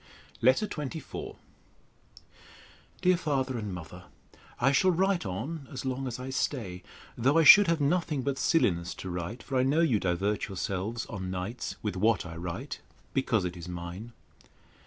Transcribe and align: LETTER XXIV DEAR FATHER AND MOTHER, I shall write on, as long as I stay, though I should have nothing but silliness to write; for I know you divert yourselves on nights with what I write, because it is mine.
LETTER 0.41 0.65
XXIV 0.65 1.35
DEAR 3.03 3.17
FATHER 3.17 3.55
AND 3.59 3.71
MOTHER, 3.71 4.05
I 4.59 4.71
shall 4.71 4.89
write 4.89 5.27
on, 5.27 5.67
as 5.71 5.85
long 5.85 6.07
as 6.07 6.19
I 6.19 6.31
stay, 6.31 6.81
though 7.15 7.37
I 7.37 7.43
should 7.43 7.67
have 7.67 7.79
nothing 7.79 8.23
but 8.23 8.39
silliness 8.39 8.95
to 8.95 9.11
write; 9.11 9.43
for 9.43 9.57
I 9.57 9.61
know 9.61 9.81
you 9.81 9.99
divert 9.99 10.47
yourselves 10.47 11.05
on 11.05 11.29
nights 11.29 11.75
with 11.83 11.95
what 11.95 12.25
I 12.25 12.35
write, 12.35 12.79
because 13.13 13.45
it 13.45 13.55
is 13.55 13.67
mine. 13.69 14.13